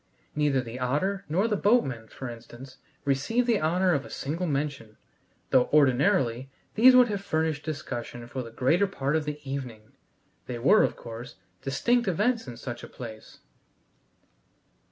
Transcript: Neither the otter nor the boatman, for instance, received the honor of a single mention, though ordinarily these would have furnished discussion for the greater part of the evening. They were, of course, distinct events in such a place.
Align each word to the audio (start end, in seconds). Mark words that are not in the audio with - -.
Neither 0.35 0.61
the 0.61 0.79
otter 0.79 1.25
nor 1.29 1.47
the 1.47 1.55
boatman, 1.55 2.07
for 2.07 2.27
instance, 2.27 2.77
received 3.05 3.45
the 3.45 3.59
honor 3.59 3.93
of 3.93 4.03
a 4.03 4.09
single 4.09 4.47
mention, 4.47 4.97
though 5.51 5.69
ordinarily 5.71 6.49
these 6.73 6.95
would 6.95 7.07
have 7.09 7.21
furnished 7.21 7.63
discussion 7.63 8.25
for 8.25 8.41
the 8.41 8.49
greater 8.49 8.87
part 8.87 9.15
of 9.15 9.25
the 9.25 9.39
evening. 9.47 9.91
They 10.47 10.57
were, 10.57 10.81
of 10.81 10.95
course, 10.95 11.35
distinct 11.61 12.07
events 12.07 12.47
in 12.47 12.57
such 12.57 12.83
a 12.83 12.87
place. 12.87 13.41